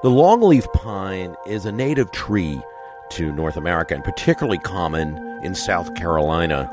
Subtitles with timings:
[0.00, 2.62] The longleaf pine is a native tree
[3.10, 6.70] to North America and particularly common in South Carolina.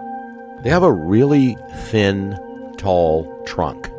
[0.61, 2.37] They have a really thin,
[2.77, 3.89] tall trunk,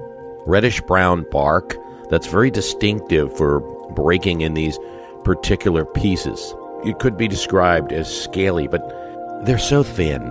[0.46, 1.74] reddish brown bark
[2.08, 3.58] that's very distinctive for
[3.96, 4.78] breaking in these
[5.24, 6.54] particular pieces.
[6.84, 8.80] It could be described as scaly, but
[9.44, 10.22] they're so thin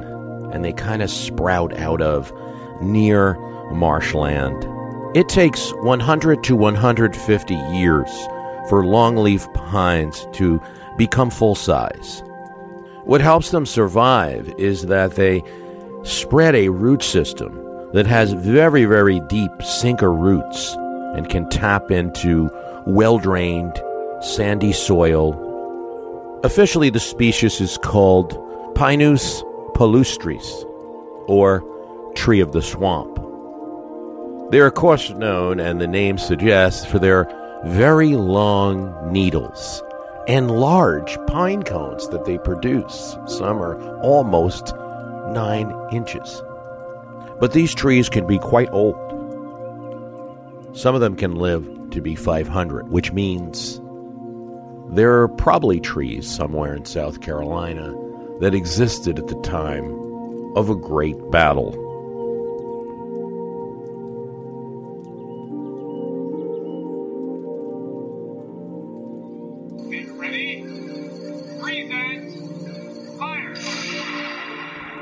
[0.53, 2.31] and they kind of sprout out of
[2.79, 3.33] near
[3.73, 4.65] marshland.
[5.17, 8.09] It takes 100 to 150 years
[8.69, 10.61] for longleaf pines to
[10.97, 12.23] become full size.
[13.03, 15.43] What helps them survive is that they
[16.03, 17.61] spread a root system
[17.93, 20.75] that has very, very deep sinker roots
[21.15, 22.49] and can tap into
[22.85, 23.81] well drained,
[24.21, 25.41] sandy soil.
[26.43, 28.37] Officially, the species is called
[28.75, 29.41] Pinus
[29.75, 30.63] palustris,
[31.27, 31.63] or
[32.15, 33.15] tree of the swamp.
[34.51, 37.25] They are, of course, known, and the name suggests, for their
[37.65, 39.81] very long needles
[40.27, 43.17] and large pine cones that they produce.
[43.27, 44.73] Some are almost
[45.31, 46.41] nine inches.
[47.39, 48.95] But these trees can be quite old.
[50.73, 53.81] Some of them can live to be 500, which means
[54.89, 57.93] there are probably trees somewhere in South Carolina
[58.39, 59.85] that existed at the time
[60.55, 61.84] of a great battle.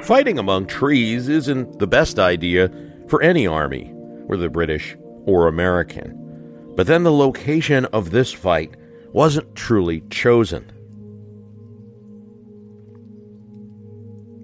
[0.04, 2.70] Fighting among trees isn't the best idea
[3.08, 3.86] for any army,
[4.28, 6.74] whether British or American.
[6.76, 8.76] But then the location of this fight
[9.14, 10.70] wasn't truly chosen.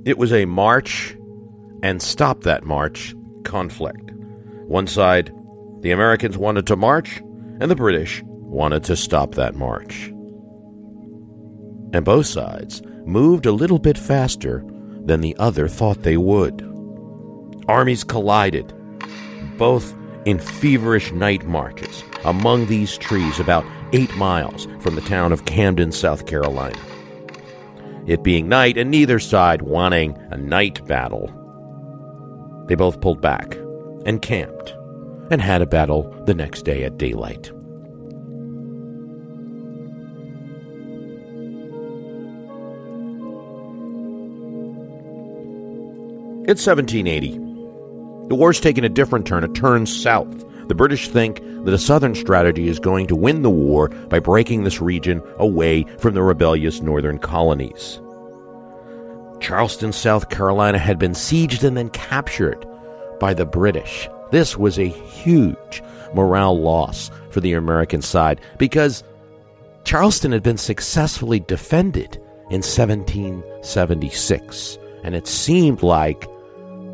[0.05, 1.17] It was a march
[1.83, 4.11] and stop that march conflict.
[4.65, 5.29] One side,
[5.81, 7.17] the Americans wanted to march,
[7.59, 10.07] and the British wanted to stop that march.
[11.91, 14.63] And both sides moved a little bit faster
[15.05, 16.65] than the other thought they would.
[17.67, 18.73] Armies collided,
[19.57, 19.95] both
[20.25, 25.91] in feverish night marches among these trees about eight miles from the town of Camden,
[25.91, 26.77] South Carolina.
[28.07, 31.33] It being night and neither side wanting a night battle,
[32.67, 33.55] they both pulled back
[34.05, 34.75] and camped
[35.31, 37.51] and had a battle the next day at daylight.
[46.49, 47.37] It's 1780.
[48.27, 50.43] The war's taken a different turn, a turn south.
[50.67, 54.63] The British think that a southern strategy is going to win the war by breaking
[54.63, 58.01] this region away from the rebellious northern colonies.
[59.39, 62.65] Charleston, South Carolina had been sieged and then captured
[63.19, 64.09] by the British.
[64.31, 65.83] This was a huge
[66.15, 69.03] morale loss for the American side because
[69.83, 72.15] Charleston had been successfully defended
[72.49, 76.27] in 1776, and it seemed like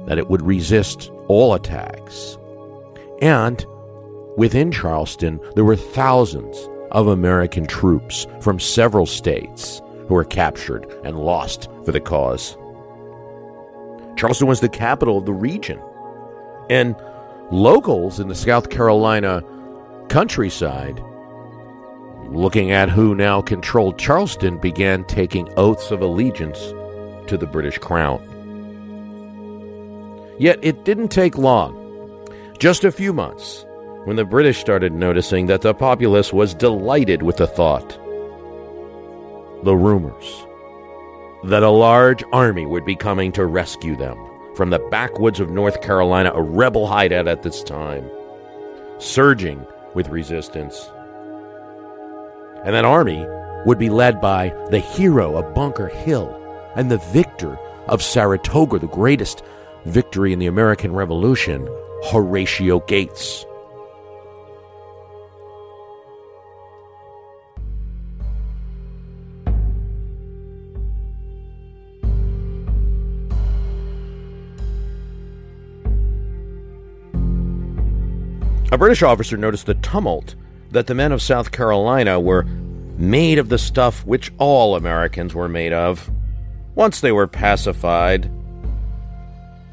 [0.06, 2.38] that it would resist all attacks.
[3.22, 3.66] And
[4.38, 11.20] within Charleston, there were thousands of American troops from several states who were captured and
[11.20, 12.58] lost for the cause.
[14.16, 15.81] Charleston was the capital of the region,
[16.69, 16.96] and
[17.51, 19.44] locals in the South Carolina
[20.10, 21.04] countryside,
[22.30, 26.74] looking at who now controlled Charleston, began taking oaths of allegiance
[27.28, 28.35] to the British crown.
[30.38, 31.82] Yet it didn't take long,
[32.60, 33.66] just a few months,
[34.04, 37.98] when the British started noticing that the populace was delighted with the thought,
[39.64, 40.46] the rumors,
[41.46, 44.18] that a large army would be coming to rescue them
[44.56, 48.10] from the backwoods of North Carolina, a rebel hideout at this time,
[49.00, 50.90] surging with resistance.
[52.64, 53.26] And that army
[53.66, 56.30] would be led by the hero of Bunker Hill
[56.76, 59.44] and the victor of Saratoga, the greatest
[59.86, 61.68] victory in the American Revolution,
[62.12, 63.46] Horatio Gates.
[78.72, 80.36] A British officer noticed the tumult
[80.72, 82.44] that the men of South Carolina were
[82.98, 86.12] made of the stuff which all Americans were made of.
[86.76, 88.30] Once they were pacified,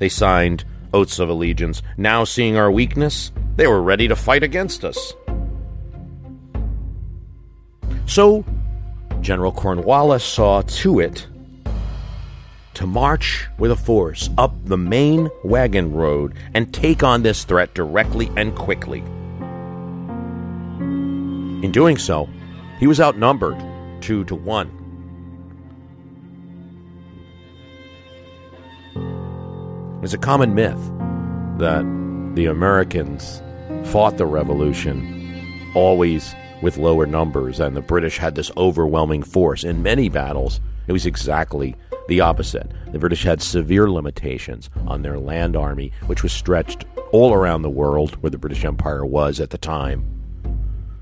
[0.02, 1.80] they signed oaths of allegiance.
[1.96, 5.14] Now, seeing our weakness, they were ready to fight against us.
[8.06, 8.44] So,
[9.20, 11.28] General Cornwallis saw to it
[12.74, 17.72] to march with a force up the main wagon road and take on this threat
[17.72, 19.04] directly and quickly.
[21.62, 22.28] In doing so,
[22.80, 23.62] he was outnumbered
[24.00, 24.81] two to one.
[30.02, 30.80] It's a common myth
[31.58, 31.84] that
[32.34, 33.40] the Americans
[33.84, 39.62] fought the revolution always with lower numbers and the British had this overwhelming force.
[39.62, 41.76] In many battles, it was exactly
[42.08, 42.68] the opposite.
[42.90, 47.70] The British had severe limitations on their land army, which was stretched all around the
[47.70, 50.04] world where the British Empire was at the time.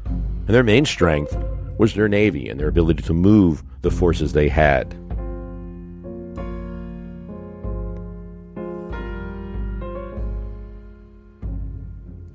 [0.05, 1.35] And their main strength
[1.79, 4.95] was their navy and their ability to move the forces they had.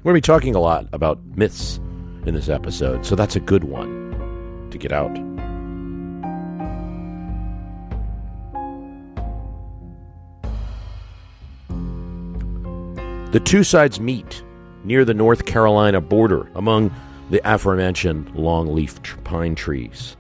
[0.06, 1.78] We're going to be talking a lot about myths
[2.28, 5.12] in this episode, so that's a good one to get out.
[13.32, 14.44] The two sides meet
[14.84, 16.94] near the North Carolina border among
[17.32, 20.16] the aforementioned longleaf pine trees.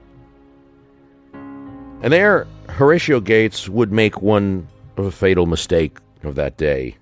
[2.01, 4.67] And there, Horatio Gates would make one
[4.97, 6.97] of a fatal mistake of that day.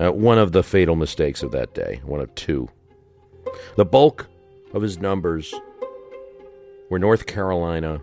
[0.00, 2.68] Uh, one of the fatal mistakes of that day, one of two.
[3.76, 4.28] The bulk
[4.72, 5.54] of his numbers
[6.90, 8.00] were North Carolina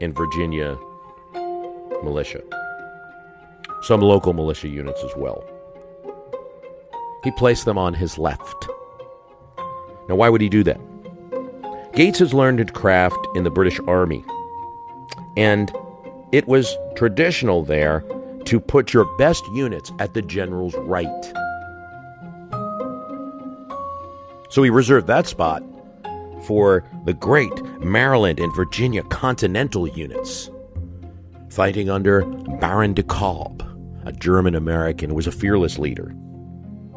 [0.00, 0.76] and Virginia
[2.02, 2.42] militia,
[3.82, 5.44] some local militia units as well.
[7.22, 8.68] He placed them on his left.
[10.08, 10.80] Now, why would he do that?
[11.92, 14.24] Gates has learned his craft in the British Army,
[15.36, 15.70] and
[16.32, 18.04] it was traditional there
[18.46, 21.32] to put your best units at the general's right.
[24.50, 25.62] So he reserved that spot
[26.44, 30.50] for the great Maryland and Virginia Continental units,
[31.48, 32.24] fighting under
[32.60, 33.62] Baron de Kalb,
[34.04, 36.14] a German American who was a fearless leader,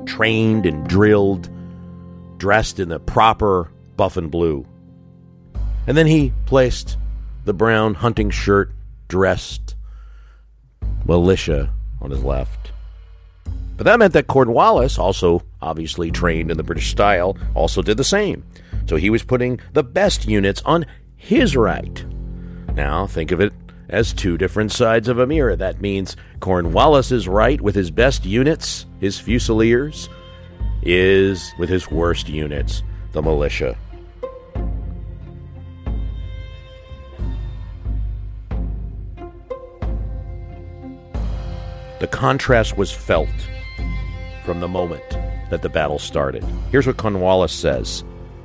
[0.05, 1.49] trained and drilled,
[2.37, 4.65] dressed in the proper buff and blue.
[5.87, 6.97] And then he placed
[7.45, 8.73] the brown hunting shirt
[9.07, 9.74] dressed
[11.05, 11.71] militia
[12.01, 12.71] on his left.
[13.77, 18.03] But that meant that Cornwallis, also obviously trained in the British style, also did the
[18.03, 18.43] same.
[18.87, 20.85] So he was putting the best units on
[21.15, 22.05] his right.
[22.73, 23.53] Now think of it
[23.89, 25.55] as two different sides of a mirror.
[25.55, 30.09] That means Cornwallis's right with his best units, his fusiliers,
[30.81, 33.77] is with his worst units, the militia.
[42.05, 43.27] The contrast was felt
[44.43, 45.01] from the moment
[45.49, 46.45] that the battle started.
[46.69, 48.03] Here's what Cornwallis says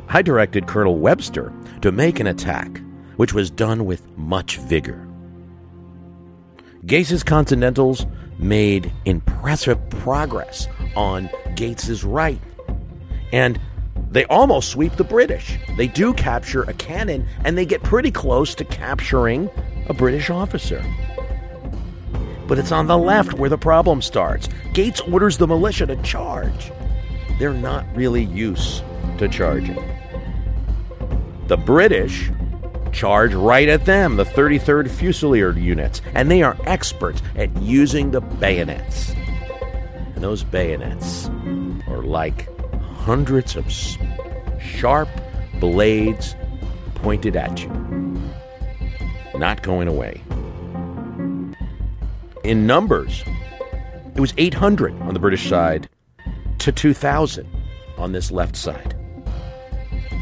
[0.08, 2.80] I directed Colonel Webster to make an attack,
[3.16, 5.06] which was done with much vigor.
[6.87, 8.06] Gates's Continentals
[8.38, 12.40] made impressive progress on Gates's right,
[13.30, 13.61] and
[14.11, 15.58] they almost sweep the British.
[15.76, 19.50] They do capture a cannon, and they get pretty close to capturing
[19.87, 20.82] a British officer
[22.50, 24.49] but it's on the left where the problem starts.
[24.73, 26.73] Gates orders the militia to charge.
[27.38, 28.83] They're not really used
[29.19, 29.78] to charging.
[31.47, 32.28] The British
[32.90, 38.21] charge right at them, the 33rd Fusilier units, and they are experts at using the
[38.21, 39.11] bayonets.
[40.16, 41.28] And those bayonets
[41.87, 42.49] are like
[42.83, 43.71] hundreds of
[44.61, 45.09] sharp
[45.61, 46.35] blades
[46.97, 47.71] pointed at you,
[49.38, 50.21] not going away
[52.44, 53.25] in numbers.
[54.14, 55.88] It was 800 on the British side
[56.59, 57.47] to 2,000
[57.97, 58.94] on this left side.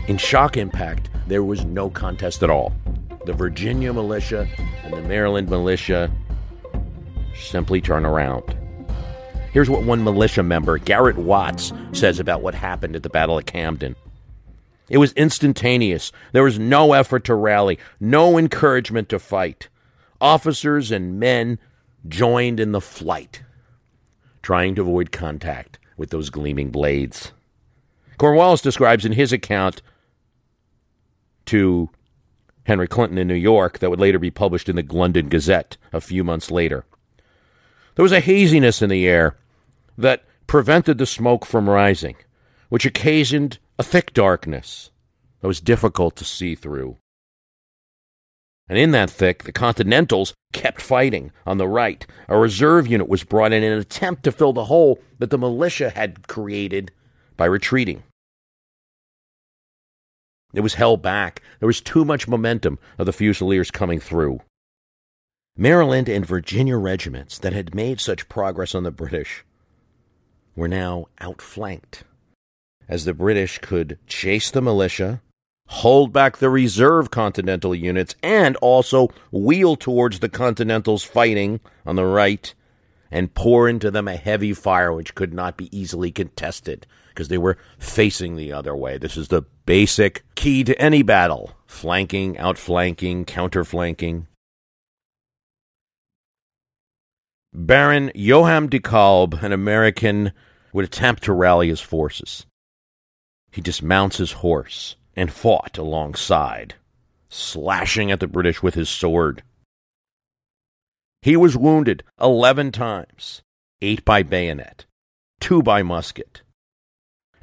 [0.08, 2.72] In shock impact, there was no contest at all.
[3.26, 4.48] The Virginia militia
[4.84, 6.10] and the Maryland militia
[7.38, 8.56] simply turn around.
[9.52, 13.46] Here's what one militia member, Garrett Watts, says about what happened at the Battle of
[13.46, 13.96] Camden.
[14.88, 16.12] It was instantaneous.
[16.32, 19.68] There was no effort to rally, no encouragement to fight.
[20.20, 21.58] Officers and men
[22.06, 23.42] joined in the flight.
[24.40, 27.32] trying to avoid contact with those gleaming blades.
[28.18, 29.82] Cornwallis describes in his account
[31.46, 31.90] to
[32.64, 36.00] Henry Clinton in New York that would later be published in the London Gazette a
[36.00, 36.84] few months later.
[37.94, 39.36] There was a haziness in the air
[39.96, 42.16] that prevented the smoke from rising,
[42.68, 44.90] which occasioned a thick darkness
[45.40, 46.96] that was difficult to see through.
[48.68, 52.06] And in that thick, the Continentals kept fighting on the right.
[52.28, 55.38] A reserve unit was brought in in an attempt to fill the hole that the
[55.38, 56.92] militia had created
[57.36, 58.02] by retreating.
[60.52, 61.42] It was held back.
[61.60, 64.40] There was too much momentum of the Fusiliers coming through.
[65.56, 69.44] Maryland and Virginia regiments that had made such progress on the British
[70.54, 72.04] were now outflanked,
[72.88, 75.20] as the British could chase the militia
[75.68, 82.04] hold back the reserve Continental units, and also wheel towards the Continentals fighting on the
[82.04, 82.54] right
[83.10, 87.38] and pour into them a heavy fire which could not be easily contested because they
[87.38, 88.98] were facing the other way.
[88.98, 94.26] This is the basic key to any battle flanking, outflanking, counterflanking.
[97.52, 100.32] Baron Johann de Kalb, an American,
[100.72, 102.46] would attempt to rally his forces.
[103.50, 106.76] He dismounts his horse and fought alongside,
[107.28, 109.42] slashing at the British with his sword.
[111.22, 113.42] He was wounded eleven times,
[113.82, 114.86] eight by bayonet,
[115.40, 116.42] two by musket,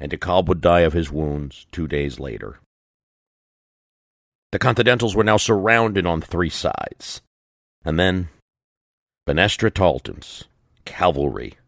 [0.00, 2.60] and de Kalb would die of his wounds two days later.
[4.52, 7.20] The Continentals were now surrounded on three sides,
[7.84, 8.30] and then
[9.26, 10.44] Banastre Tarleton's
[10.86, 11.58] cavalry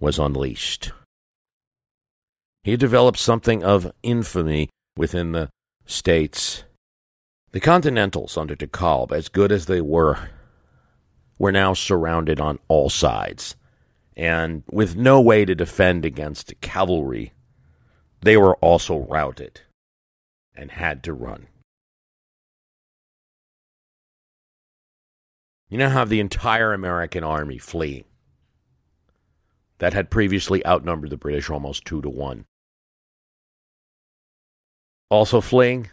[0.00, 0.90] was unleashed.
[2.64, 5.48] He developed something of infamy within the
[5.86, 6.64] states.
[7.52, 10.30] The Continentals under de Kalb, as good as they were,
[11.38, 13.56] were now surrounded on all sides.
[14.16, 17.32] And with no way to defend against cavalry,
[18.20, 19.62] they were also routed
[20.54, 21.46] and had to run.
[25.70, 28.04] You now have the entire American army fleeing
[29.78, 32.44] that had previously outnumbered the British almost two to one.
[35.10, 35.90] Also fleeing,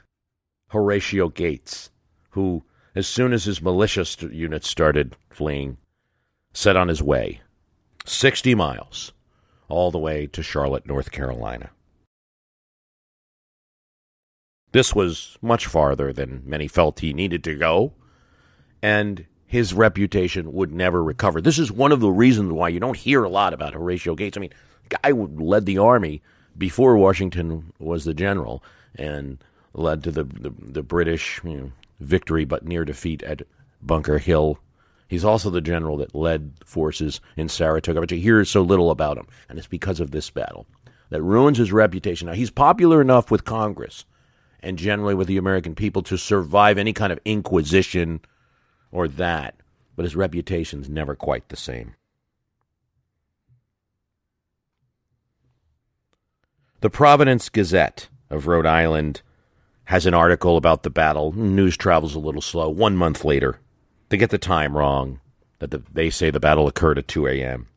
[0.70, 1.90] Horatio Gates,
[2.32, 2.64] who,
[2.96, 5.78] as soon as his militia st- units started fleeing,
[6.54, 7.42] set on his way
[8.06, 9.12] 60 miles
[9.70, 11.72] all the way to Charlotte, North Carolina.
[14.72, 17.94] This was much farther than many felt he needed to go,
[18.82, 21.42] and his reputation would never recover.
[21.42, 24.38] This is one of the reasons why you don't hear a lot about Horatio Gates.
[24.38, 24.54] I mean,
[24.90, 26.22] guy led the army
[26.58, 28.64] before Washington was the general,
[28.98, 33.44] and led to the the, the British you know, victory but near defeat at
[33.82, 34.60] Bunker Hill.
[35.08, 39.18] He's also the general that led forces in Saratoga, but you hear so little about
[39.18, 40.66] him, and it's because of this battle
[41.10, 42.28] that ruins his reputation.
[42.28, 44.06] Now he's popular enough with Congress
[44.60, 48.22] and generally with the American people to survive any kind of inquisition
[48.92, 49.56] or that,
[49.96, 51.96] but his reputation's never quite the same.
[56.82, 59.22] The Providence Gazette of Rhode Island
[59.86, 61.32] has an article about the battle.
[61.34, 62.70] News travels a little slow.
[62.70, 63.60] One month later,
[64.10, 65.20] they get the time wrong.
[65.60, 67.68] That the, they say the battle occurred at 2 a.m.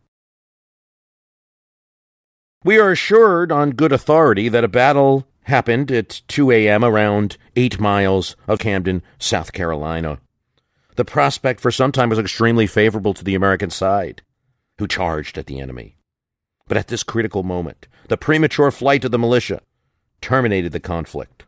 [2.62, 6.85] We are assured on good authority that a battle happened at 2 a.m.
[6.85, 10.19] around eight miles of Camden, South Carolina.
[10.97, 14.21] The prospect for some time was extremely favorable to the American side,
[14.78, 15.97] who charged at the enemy.
[16.69, 19.62] But at this critical moment, the premature flight of the militia
[20.21, 21.45] terminated the conflict.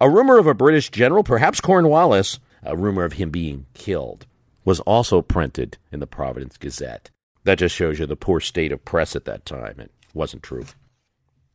[0.00, 4.26] A rumor of a British general, perhaps Cornwallis, a rumor of him being killed,
[4.64, 7.10] was also printed in the Providence Gazette.
[7.44, 9.80] That just shows you the poor state of press at that time.
[9.80, 10.66] It wasn't true.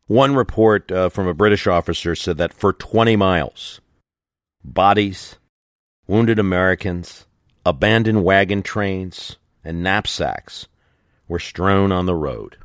[0.07, 3.79] One report uh, from a British officer said that for 20 miles,
[4.63, 5.37] bodies,
[6.07, 7.25] wounded Americans,
[7.65, 10.67] abandoned wagon trains, and knapsacks
[11.27, 12.57] were strewn on the road,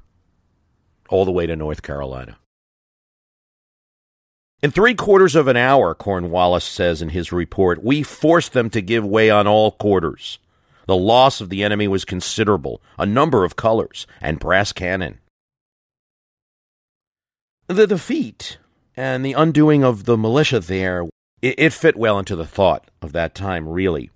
[1.08, 2.38] all the way to North Carolina.
[4.60, 8.82] In three quarters of an hour, Cornwallis says in his report, we forced them to
[8.82, 10.40] give way on all quarters.
[10.86, 15.20] The loss of the enemy was considerable, a number of colors, and brass cannon.
[17.68, 18.58] The defeat
[18.96, 21.04] and the undoing of the militia there,
[21.40, 24.10] it, it fit well into the thought of that time, really.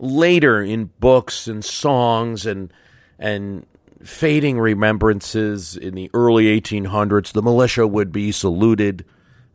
[0.00, 2.72] Later in books and songs and
[3.20, 3.66] and
[4.02, 9.04] fading remembrances in the early 1800s, the militia would be saluted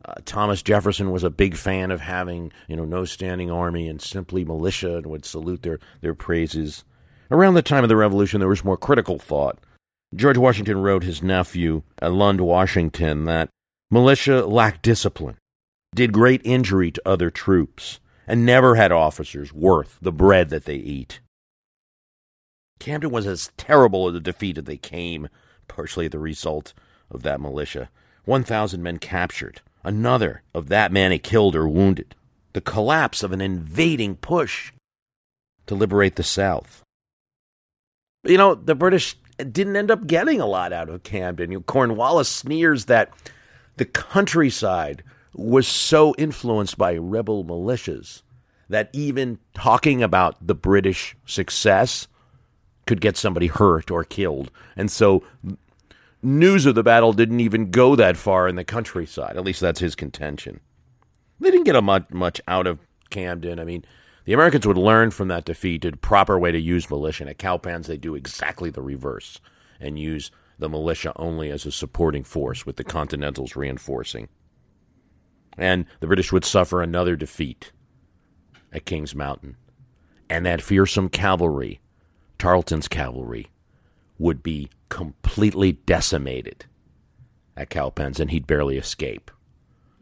[0.06, 4.00] uh, Thomas Jefferson was a big fan of having, you know, no standing army and
[4.00, 6.84] simply militia and would salute their, their praises.
[7.30, 9.58] Around the time of the Revolution, there was more critical thought.
[10.14, 13.48] George Washington wrote his nephew, Lund Washington, that
[13.90, 15.38] militia lacked discipline,
[15.94, 20.76] did great injury to other troops, and never had officers worth the bread that they
[20.76, 21.20] eat.
[22.78, 25.28] Camden was as terrible a defeat as they came,
[25.66, 26.74] partially the result
[27.10, 27.90] of that militia.
[28.24, 32.14] 1,000 men captured, another of that many killed or wounded.
[32.52, 34.72] The collapse of an invading push
[35.66, 36.82] to liberate the South.
[38.24, 41.62] You know, the British didn't end up getting a lot out of Camden.
[41.62, 43.10] Cornwallis sneers that
[43.76, 45.02] the countryside
[45.34, 48.22] was so influenced by rebel militias
[48.68, 52.06] that even talking about the British success
[52.86, 54.50] could get somebody hurt or killed.
[54.76, 55.22] And so
[56.24, 59.36] news of the battle didn't even go that far in the countryside.
[59.36, 60.60] At least that's his contention.
[61.40, 63.58] They didn't get a much, much out of Camden.
[63.58, 63.84] I mean,
[64.24, 67.24] the Americans would learn from that defeat a proper way to use militia.
[67.24, 69.40] And at Cowpens, they do exactly the reverse
[69.80, 74.28] and use the militia only as a supporting force, with the Continentals reinforcing.
[75.58, 77.72] And the British would suffer another defeat
[78.72, 79.56] at Kings Mountain.
[80.30, 81.80] And that fearsome cavalry,
[82.38, 83.48] Tarleton's cavalry,
[84.18, 86.66] would be completely decimated
[87.56, 89.30] at Cowpens, and he'd barely escape.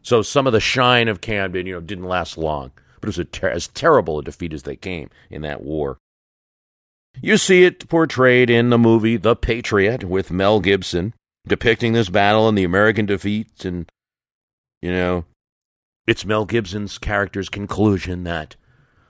[0.01, 3.27] So some of the shine of Camden, you know, didn't last long, but it was
[3.31, 5.97] ter- as terrible a defeat as they came in that war.
[7.21, 11.13] You see it portrayed in the movie The Patriot with Mel Gibson,
[11.47, 13.89] depicting this battle and the American defeat, and,
[14.81, 15.25] you know,
[16.07, 18.55] it's Mel Gibson's character's conclusion that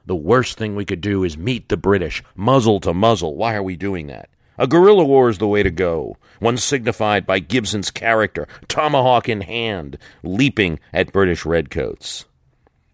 [0.05, 3.35] the worst thing we could do is meet the British, muzzle to muzzle.
[3.35, 4.29] Why are we doing that?
[4.57, 9.41] A guerrilla war is the way to go, one signified by Gibson's character, tomahawk in
[9.41, 12.25] hand, leaping at British redcoats.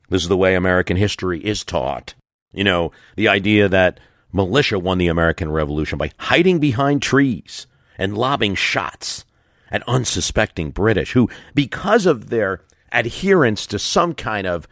[0.09, 2.13] This is the way American history is taught.
[2.53, 3.99] You know, the idea that
[4.31, 9.25] militia won the American Revolution by hiding behind trees and lobbing shots
[9.69, 14.67] at unsuspecting British, who, because of their adherence to some kind of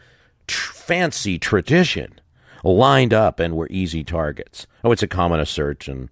[0.46, 2.18] tr- fancy tradition,
[2.64, 4.66] lined up and were easy targets.
[4.82, 6.08] Oh, it's a common assertion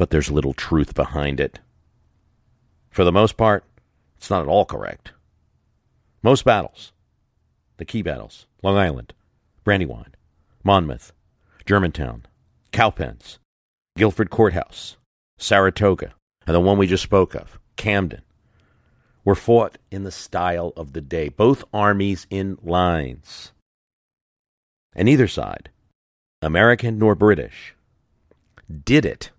[0.00, 1.58] but there's little truth behind it.
[2.88, 3.64] For the most part,
[4.16, 5.12] it's not at all correct.
[6.22, 6.92] Most battles,
[7.76, 9.12] the key battles, Long Island,
[9.62, 10.14] Brandywine,
[10.64, 11.12] Monmouth,
[11.66, 12.24] Germantown,
[12.72, 13.40] Cowpens,
[13.98, 14.96] Guilford Courthouse,
[15.36, 16.14] Saratoga,
[16.46, 18.22] and the one we just spoke of, Camden,
[19.22, 23.52] were fought in the style of the day, both armies in lines.
[24.96, 25.68] And either side,
[26.40, 27.74] American nor British,
[28.86, 29.30] did it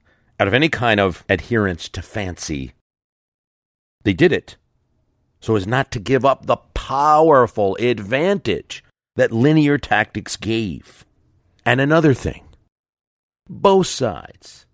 [0.42, 2.72] out of any kind of adherence to fancy.
[4.04, 4.58] They did it
[5.40, 8.84] so as not to give up the powerful advantage
[9.16, 11.06] that linear tactics gave.
[11.64, 12.44] And another thing
[13.48, 14.66] both sides,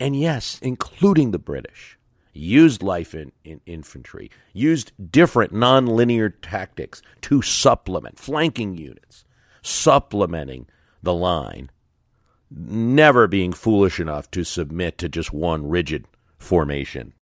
[0.00, 1.96] and yes, including the British,
[2.32, 9.24] used life in, in infantry, used different nonlinear tactics to supplement flanking units,
[9.62, 10.66] supplementing
[11.04, 11.70] the line
[12.56, 16.06] never being foolish enough to submit to just one rigid
[16.38, 17.14] formation.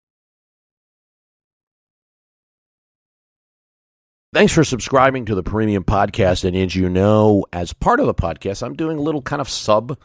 [4.32, 6.44] Thanks for subscribing to the premium podcast.
[6.44, 9.48] And as you know, as part of the podcast, I'm doing a little kind of
[9.48, 9.98] sub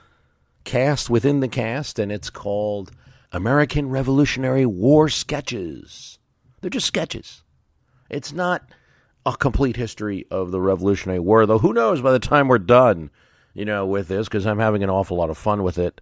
[0.63, 2.91] cast within the cast, and it's called
[3.31, 6.17] American Revolutionary War Sketches.
[6.59, 7.43] They're just sketches.
[8.09, 8.67] It's not
[9.27, 13.11] a complete history of the Revolutionary War, though who knows by the time we're done
[13.55, 15.99] you know, with this because I'm having an awful lot of fun with it.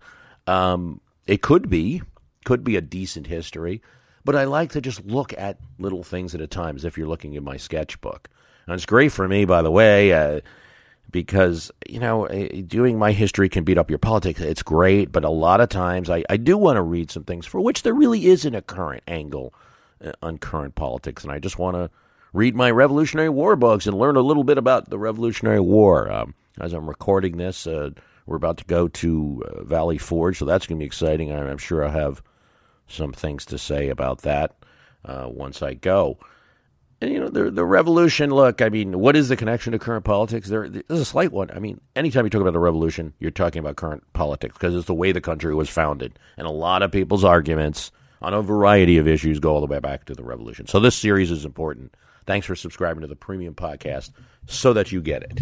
[0.48, 2.02] Um, it could be,
[2.44, 3.82] could be a decent history,
[4.26, 7.08] but I like to just look at little things at a time as if you're
[7.08, 8.28] looking at my sketchbook.
[8.66, 10.42] And it's great for me, by the way, uh,
[11.12, 14.42] because, you know, uh, doing my history can beat up your politics.
[14.42, 17.46] It's great, but a lot of times I, I do want to read some things
[17.46, 19.54] for which there really isn't a current angle
[20.04, 21.24] uh, on current politics.
[21.24, 21.92] And I just want to
[22.34, 26.12] read my Revolutionary War books and learn a little bit about the Revolutionary War.
[26.12, 27.92] Um, as I'm recording this, uh,
[28.26, 31.32] we're about to go to uh, Valley Forge, so that's going to be exciting.
[31.32, 32.22] I'm sure I'll have
[32.88, 34.56] some things to say about that
[35.06, 36.18] uh, once I go.
[37.02, 40.06] And, you know, the, the revolution, look, I mean, what is the connection to current
[40.06, 40.48] politics?
[40.48, 41.52] There, there's a slight one.
[41.52, 44.88] I mean, anytime you talk about the revolution, you're talking about current politics because it's
[44.88, 46.18] the way the country was founded.
[46.38, 49.80] And a lot of people's arguments on a variety of issues go all the way
[49.80, 50.66] back to the revolution.
[50.66, 51.94] So this series is important.
[52.26, 54.12] Thanks for subscribing to the premium podcast
[54.48, 55.42] so that you get it.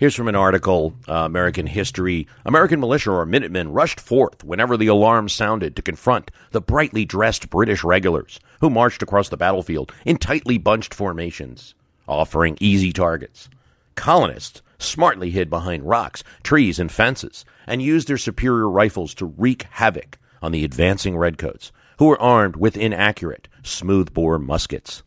[0.00, 2.26] Here's from an article uh, American History.
[2.46, 7.50] American militia or Minutemen rushed forth whenever the alarm sounded to confront the brightly dressed
[7.50, 11.74] British regulars who marched across the battlefield in tightly bunched formations,
[12.08, 13.50] offering easy targets.
[13.94, 19.64] Colonists smartly hid behind rocks, trees, and fences, and used their superior rifles to wreak
[19.64, 25.02] havoc on the advancing redcoats, who were armed with inaccurate, smooth-bore muskets.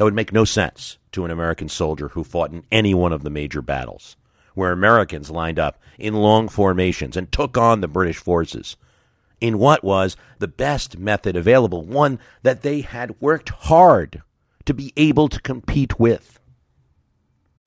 [0.00, 3.22] That would make no sense to an American soldier who fought in any one of
[3.22, 4.16] the major battles,
[4.54, 8.78] where Americans lined up in long formations and took on the British forces
[9.42, 14.22] in what was the best method available, one that they had worked hard
[14.64, 16.39] to be able to compete with.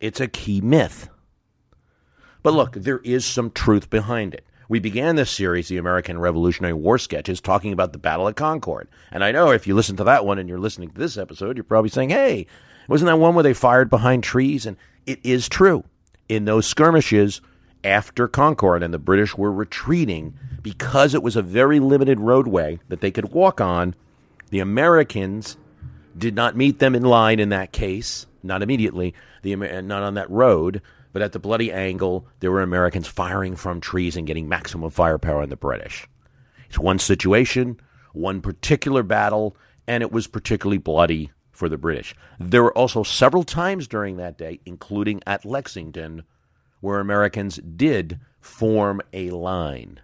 [0.00, 1.08] It's a key myth.
[2.42, 4.44] But look, there is some truth behind it.
[4.68, 8.88] We began this series, the American Revolutionary War sketches, talking about the Battle of Concord.
[9.10, 11.56] And I know if you listen to that one and you're listening to this episode,
[11.56, 12.46] you're probably saying, hey,
[12.86, 14.66] wasn't that one where they fired behind trees?
[14.66, 15.84] And it is true.
[16.28, 17.40] In those skirmishes,
[17.84, 23.00] after Concord and the British were retreating because it was a very limited roadway that
[23.00, 23.94] they could walk on.
[24.50, 25.56] The Americans
[26.16, 30.30] did not meet them in line in that case, not immediately, the, not on that
[30.30, 34.90] road, but at the bloody angle, there were Americans firing from trees and getting maximum
[34.90, 36.06] firepower on the British.
[36.68, 37.80] It's one situation,
[38.12, 42.14] one particular battle, and it was particularly bloody for the British.
[42.38, 46.22] There were also several times during that day, including at Lexington,
[46.80, 50.00] where Americans did form a line.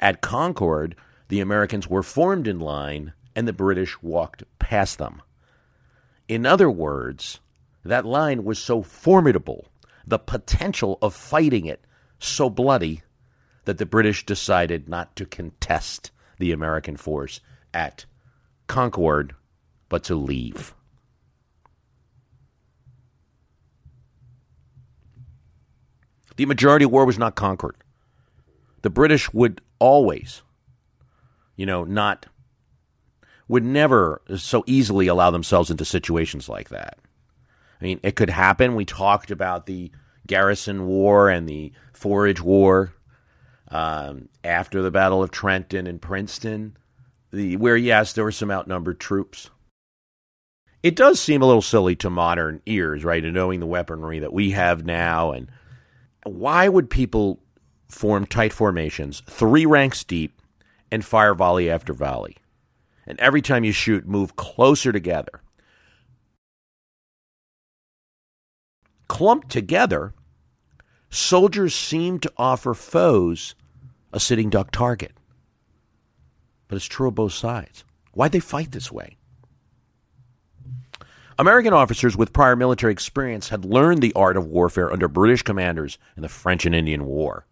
[0.00, 0.96] At Concord,
[1.28, 5.22] the Americans were formed in line and the British walked past them.
[6.28, 7.40] In other words,
[7.84, 9.66] that line was so formidable,
[10.06, 11.84] the potential of fighting it
[12.18, 13.02] so bloody,
[13.64, 17.40] that the British decided not to contest the American force
[17.72, 18.04] at
[18.66, 19.34] Concord,
[19.88, 20.74] but to leave.
[26.36, 27.76] The majority war was not Concord.
[28.82, 30.42] The British would always,
[31.56, 32.26] you know, not,
[33.46, 36.98] would never so easily allow themselves into situations like that.
[37.82, 38.76] I mean, it could happen.
[38.76, 39.90] We talked about the
[40.24, 42.94] Garrison War and the Forage War
[43.72, 46.76] um, after the Battle of Trenton and Princeton,
[47.32, 49.50] the, where, yes, there were some outnumbered troops.
[50.84, 54.32] It does seem a little silly to modern ears, right, and knowing the weaponry that
[54.32, 55.50] we have now and
[56.24, 57.40] why would people
[57.88, 60.40] form tight formations, three ranks deep,
[60.92, 62.36] and fire volley after volley?
[63.08, 65.41] And every time you shoot, move closer together.
[69.12, 70.14] Clumped together,
[71.10, 73.54] soldiers seem to offer foes
[74.10, 75.12] a sitting duck target.
[76.66, 77.84] But it's true of both sides.
[78.14, 79.18] Why'd they fight this way?
[81.38, 85.98] American officers with prior military experience had learned the art of warfare under British commanders
[86.16, 87.44] in the French and Indian War.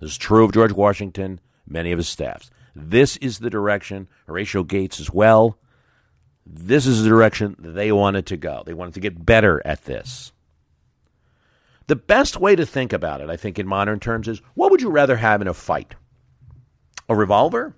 [0.00, 2.50] This is true of George Washington, many of his staffs.
[2.74, 5.56] This is the direction, Horatio Gates as well.
[6.44, 8.64] This is the direction they wanted to go.
[8.66, 10.32] They wanted to get better at this.
[11.90, 14.80] The best way to think about it, I think, in modern terms, is what would
[14.80, 15.96] you rather have in a fight?
[17.08, 17.74] A revolver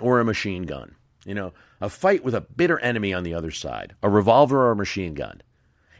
[0.00, 0.94] or a machine gun?
[1.26, 4.70] You know, a fight with a bitter enemy on the other side, a revolver or
[4.70, 5.42] a machine gun.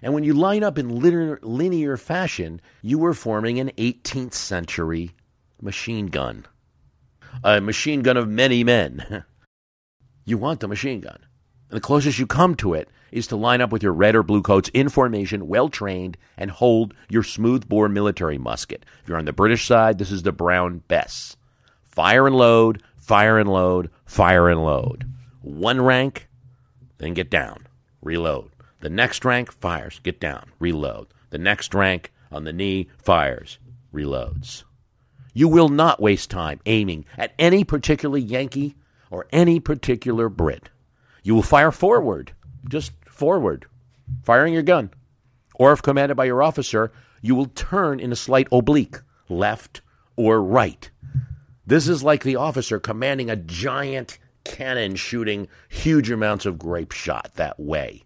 [0.01, 5.11] And when you line up in linear, linear fashion, you were forming an 18th century
[5.61, 6.47] machine gun.
[7.45, 9.27] A machine gun of many men.
[10.25, 11.19] you want the machine gun.
[11.73, 14.23] And the closest you come to it is to line up with your red or
[14.23, 18.85] blue coats in formation, well trained, and hold your smooth-bore military musket.
[19.03, 21.35] If you're on the British side, this is the Brown Bess.
[21.83, 25.11] Fire and load, fire and load, fire and load.
[25.41, 26.29] One rank,
[26.99, 27.67] then get down,
[28.03, 28.51] reload.
[28.81, 31.07] The next rank fires, get down, reload.
[31.31, 33.59] The next rank on the knee fires,
[33.95, 34.65] reloads.
[35.33, 38.77] You will not waste time aiming at any particular Yankee
[39.11, 40.69] or any particular Brit.
[41.23, 42.33] You will fire forward,
[42.69, 43.67] just forward,
[44.23, 44.91] firing your gun.
[45.55, 48.97] Or if commanded by your officer, you will turn in a slight oblique,
[49.29, 49.81] left
[50.17, 50.91] or right.
[51.67, 57.31] This is like the officer commanding a giant cannon shooting huge amounts of grape shot
[57.37, 58.03] that way.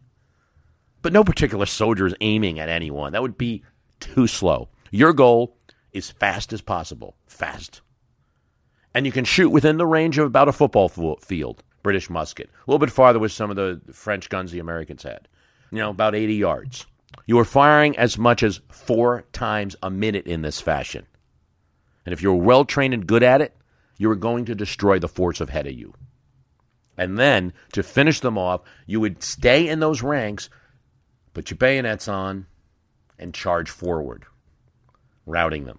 [1.01, 3.13] But no particular soldier is aiming at anyone.
[3.13, 3.63] That would be
[4.01, 4.69] too slow.
[4.91, 5.57] Your goal
[5.93, 7.17] is fast as possible.
[7.27, 7.81] Fast.
[8.93, 10.89] And you can shoot within the range of about a football
[11.21, 12.51] field, British musket.
[12.51, 15.29] A little bit farther with some of the French guns the Americans had.
[15.71, 16.85] You know, about 80 yards.
[17.27, 21.07] You were firing as much as four times a minute in this fashion.
[22.05, 23.57] And if you were well trained and good at it,
[23.99, 25.95] you were going to destroy the force ahead of you.
[26.99, 30.51] And then to finish them off, you would stay in those ranks,
[31.35, 32.47] put your bayonets on,
[33.17, 34.25] and charge forward,
[35.25, 35.79] routing them.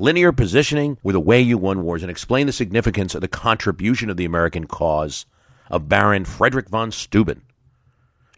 [0.00, 4.08] Linear positioning were the way you won wars and explain the significance of the contribution
[4.08, 5.26] of the American cause
[5.68, 7.42] of Baron Frederick von Steuben.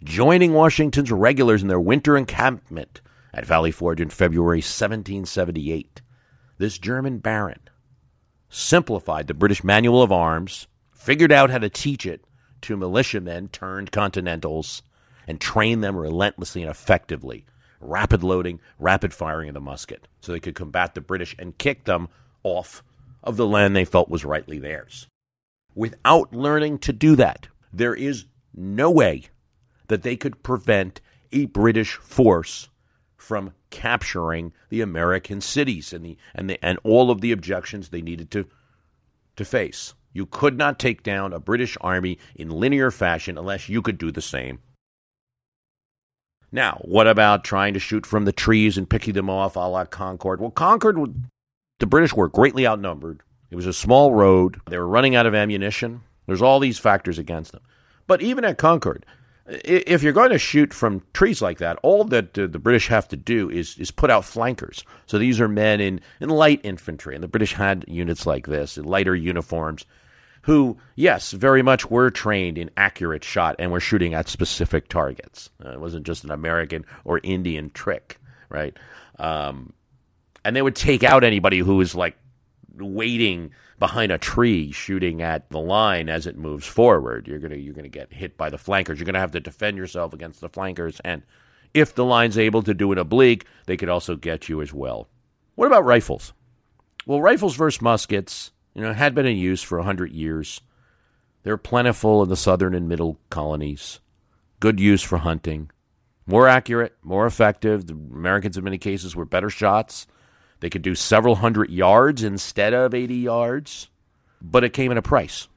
[0.03, 3.01] Joining Washington's regulars in their winter encampment
[3.33, 6.03] at Valley Forge in February 1778,
[6.59, 7.61] this German baron
[8.49, 12.25] simplified the British Manual of Arms figured out how to teach it
[12.63, 14.83] to militiamen turned continentals
[15.29, 17.47] and train them relentlessly and effectively.
[17.83, 21.85] Rapid loading, rapid firing of the musket, so they could combat the British and kick
[21.85, 22.09] them
[22.45, 22.83] off
[23.23, 25.09] of the land they felt was rightly theirs.
[25.75, 29.25] Without learning to do that, there is no way
[29.89, 31.01] that they could prevent
[31.33, 32.69] a British force
[33.17, 38.03] from capturing the American cities and the and the and all of the objections they
[38.03, 38.47] needed to
[39.37, 39.95] to face.
[40.13, 44.11] You could not take down a British army in linear fashion unless you could do
[44.11, 44.59] the same.
[46.53, 49.87] Now, what about trying to shoot from the trees and picking them off a la
[49.87, 50.41] Concord?
[50.41, 50.99] Well, Concord,
[51.79, 53.23] the British were greatly outnumbered.
[53.51, 54.61] It was a small road.
[54.69, 56.03] They were running out of ammunition.
[56.27, 57.63] There's all these factors against them.
[58.07, 59.07] But even at Concord,
[59.47, 63.09] if you're going to shoot from trees like that, all that uh, the British have
[63.09, 64.85] to do is is put out flankers.
[65.07, 68.77] So these are men in, in light infantry, and the British had units like this,
[68.79, 69.85] lighter uniforms,
[70.43, 75.51] who, yes, very much were trained in accurate shot and were shooting at specific targets.
[75.65, 78.77] Uh, it wasn't just an American or Indian trick, right?
[79.19, 79.73] Um,
[80.45, 82.17] and they would take out anybody who was like
[82.77, 87.29] waiting behind a tree shooting at the line as it moves forward.
[87.29, 88.99] You're gonna you're gonna get hit by the flankers.
[88.99, 91.01] You're gonna have to defend yourself against the flankers.
[91.05, 91.23] And
[91.75, 95.09] if the line's able to do an oblique, they could also get you as well.
[95.55, 96.33] What about rifles?
[97.07, 100.61] Well, rifles versus muskets you know, had been in use for a hundred years.
[101.43, 104.01] They're plentiful in the southern and middle colonies.
[104.61, 105.71] Good use for hunting.
[106.27, 107.87] More accurate, more effective.
[107.87, 110.07] The Americans, in many cases, were better shots.
[110.61, 113.89] They could do several hundred yards instead of 80 yards,
[114.41, 115.49] but it came at a price.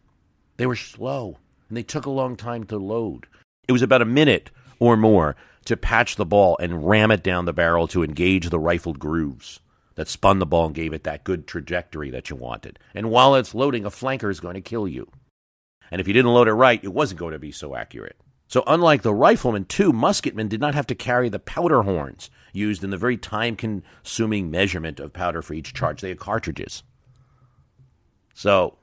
[0.58, 1.38] They were slow,
[1.70, 3.28] and they took a long time to load.
[3.68, 4.50] It was about a minute
[4.80, 8.60] or more to patch the ball and ram it down the barrel to engage the
[8.60, 9.60] rifled grooves
[9.96, 12.80] that spun the ball and gave it that good trajectory that you wanted.
[12.94, 15.10] And while it's loading, a flanker is going to kill you.
[15.90, 18.18] And if you didn't load it right, it wasn't going to be so accurate.
[18.48, 22.84] So, unlike the riflemen, too, musketmen did not have to carry the powder horns used
[22.84, 26.02] in the very time consuming measurement of powder for each charge.
[26.02, 26.84] They had cartridges.
[28.36, 28.78] So,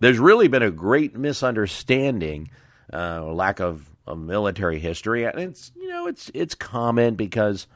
[0.00, 2.50] there's really been a great misunderstanding,
[2.92, 5.24] uh, lack of, of military history.
[5.24, 7.66] And it's, you know, it's, it's common because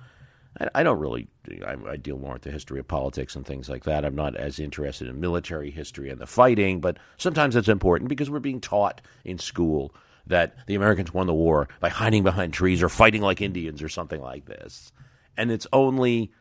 [0.75, 1.29] I, don't really.
[1.67, 4.05] I, I, deal more with the history of politics and things like that.
[4.05, 8.31] I'm not as interested in military history and the fighting, but sometimes it's important because
[8.31, 9.95] we're being taught in school
[10.27, 13.89] that the Americans won the war by hiding behind trees or fighting like Indians or
[13.89, 14.93] something like this,
[15.37, 16.33] and it's only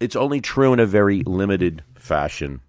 [0.00, 2.60] it's only true in a very limited fashion.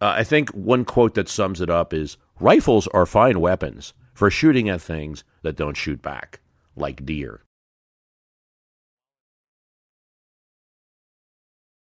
[0.00, 4.30] Uh, I think one quote that sums it up is rifles are fine weapons for
[4.30, 6.40] shooting at things that don't shoot back,
[6.76, 7.42] like deer.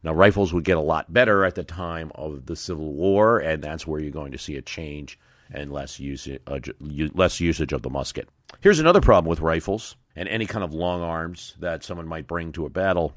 [0.05, 3.65] Now, rifles would get a lot better at the time of the Civil War, and
[3.65, 5.19] that's where you're going to see a change
[5.51, 6.61] and less usage, uh,
[7.15, 8.29] less usage of the musket.
[8.61, 12.53] Here's another problem with rifles and any kind of long arms that someone might bring
[12.53, 13.15] to a battle.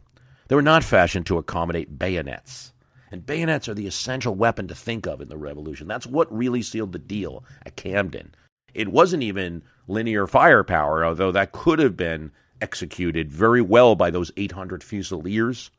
[0.48, 2.72] They were not fashioned to accommodate bayonets.
[3.12, 5.88] And bayonets are the essential weapon to think of in the Revolution.
[5.88, 8.34] That's what really sealed the deal at Camden.
[8.74, 14.32] It wasn't even linear firepower, although that could have been executed very well by those
[14.38, 15.70] 800 Fusiliers.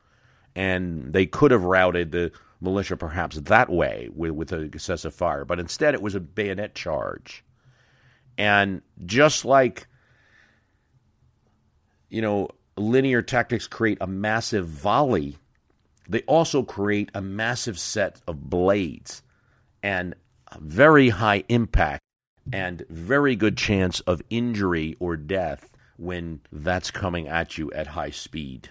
[0.58, 5.44] And they could have routed the militia perhaps that way with, with a excessive fire.
[5.44, 7.44] But instead, it was a bayonet charge.
[8.36, 9.86] And just like,
[12.08, 15.38] you know, linear tactics create a massive volley
[16.08, 19.22] they also create a massive set of blades
[19.82, 20.14] and
[20.58, 22.02] very high impact
[22.50, 25.68] and very good chance of injury or death
[25.98, 28.70] when that's coming at you at high speed.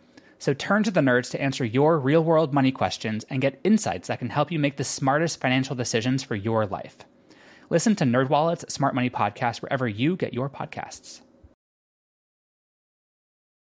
[0.41, 4.07] So turn to the nerds to answer your real world money questions and get insights
[4.07, 6.97] that can help you make the smartest financial decisions for your life.
[7.69, 11.21] Listen to NerdWallet's Smart Money Podcast wherever you get your podcasts.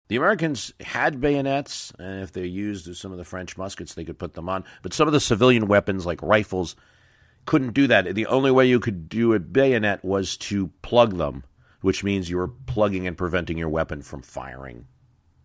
[0.08, 4.18] The Americans had bayonets, and if they used some of the French muskets, they could
[4.18, 4.64] put them on.
[4.84, 6.78] But some of the civilian weapons, like rifles,
[7.46, 8.16] couldn't do that.
[8.16, 11.44] The only way you could do a bayonet was to plug them,
[11.82, 14.88] which means you were plugging and preventing your weapon from firing.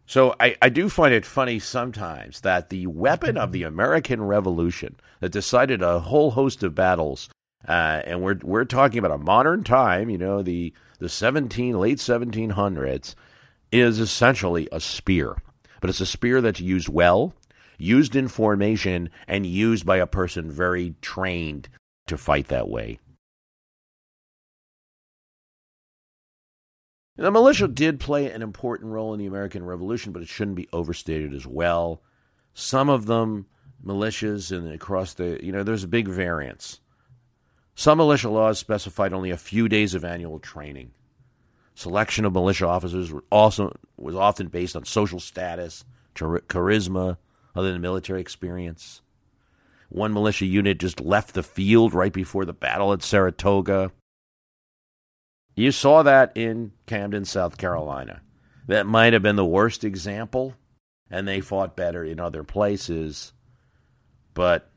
[0.09, 4.97] So I, I do find it funny sometimes that the weapon of the American Revolution
[5.21, 7.29] that decided a whole host of battles,
[7.69, 12.01] uh, and we're we're talking about a modern time, you know, the the seventeen late
[12.01, 13.17] seventeen hundreds
[13.71, 15.37] is essentially a spear,
[15.83, 17.35] but it's a spear that's used well,
[17.77, 21.69] used in formation, and used by a person very trained
[22.07, 22.99] to fight that way.
[27.19, 30.69] The militia did play an important role in the American Revolution, but it shouldn't be
[30.73, 32.01] overstated as well.
[32.55, 33.47] Some of them,
[33.85, 36.81] militias and across the, you know, there's a big variance.
[37.75, 40.93] Some militia laws specified only a few days of annual training.
[41.75, 47.17] Selection of militia officers also was often based on social status, charisma,
[47.57, 49.01] other than military experience.
[49.89, 53.91] One militia unit just left the field right before the battle at Saratoga.
[55.59, 58.21] You saw that in Camden, South Carolina.
[58.69, 60.55] That might have been the worst example,
[61.11, 63.33] and they fought better in other places,
[64.35, 64.71] but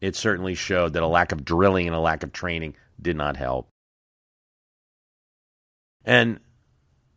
[0.00, 3.36] it certainly showed that a lack of drilling and a lack of training did not
[3.36, 3.70] help.
[6.04, 6.38] And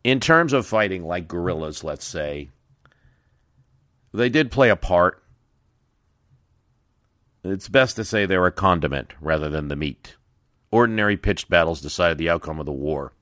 [0.02, 2.50] in terms of fighting like guerrillas, let's say,
[4.12, 5.22] they did play a part.
[7.44, 10.16] It's best to say they were a condiment rather than the meat.
[10.72, 13.12] Ordinary pitched battles decided the outcome of the war.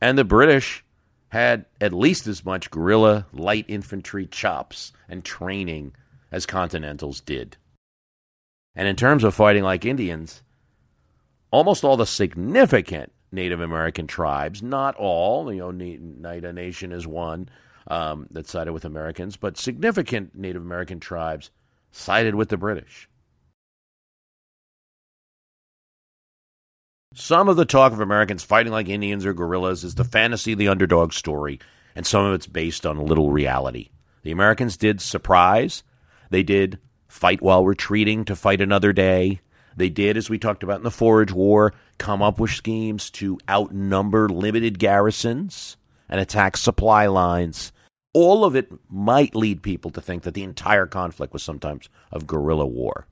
[0.00, 0.84] And the British
[1.28, 5.92] had at least as much guerrilla light infantry chops and training
[6.32, 7.56] as Continentals did.
[8.74, 10.42] And in terms of fighting like Indians,
[11.50, 17.48] almost all the significant Native American tribes, not all, you know, Oneida Nation is one
[17.88, 21.50] um, that sided with Americans, but significant Native American tribes
[21.90, 23.08] sided with the British.
[27.18, 30.58] Some of the talk of Americans fighting like Indians or guerrillas is the fantasy of
[30.58, 31.58] the underdog story,
[31.94, 33.88] and some of it's based on little reality.
[34.22, 35.82] The Americans did surprise.
[36.28, 39.40] They did fight while retreating to fight another day.
[39.74, 43.38] They did, as we talked about in the Forage War, come up with schemes to
[43.48, 45.78] outnumber limited garrisons
[46.10, 47.72] and attack supply lines.
[48.12, 52.26] All of it might lead people to think that the entire conflict was sometimes of
[52.26, 53.06] guerrilla war.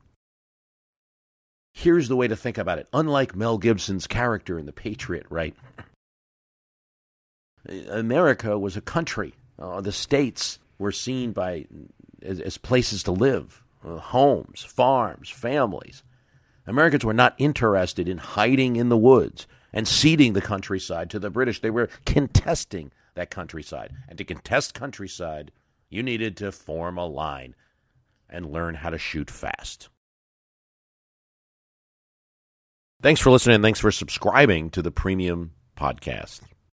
[1.75, 2.89] Here's the way to think about it.
[2.93, 5.57] Unlike Mel Gibson's character in The Patriot, right?
[7.91, 9.35] America was a country.
[9.59, 11.67] Uh, the states were seen by
[12.23, 16.05] as, as places to live, uh, homes, farms, families.
[16.67, 21.29] Americans were not interested in hiding in the woods and ceding the countryside to the
[21.29, 21.61] British.
[21.61, 23.93] They were contesting that countryside.
[24.09, 25.51] And to contest countryside,
[25.91, 27.57] you needed to form a line
[28.31, 29.89] and learn how to shoot fast.
[33.05, 33.57] Thanks for listening.
[33.57, 36.41] And thanks for subscribing to the Premium Podcast.